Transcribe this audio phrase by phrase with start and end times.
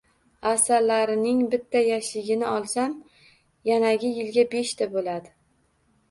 [0.51, 2.95] Asalarining bitta yashigini olsam,
[3.71, 5.31] yanagi yilga beshta bo‘ladi.